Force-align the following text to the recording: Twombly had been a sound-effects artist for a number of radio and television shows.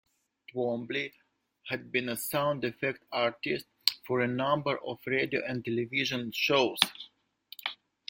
Twombly 0.49 1.13
had 1.67 1.91
been 1.91 2.09
a 2.09 2.15
sound-effects 2.15 3.05
artist 3.11 3.67
for 4.03 4.19
a 4.21 4.27
number 4.27 4.79
of 4.83 4.97
radio 5.05 5.45
and 5.45 5.63
television 5.63 6.31
shows. 6.31 6.79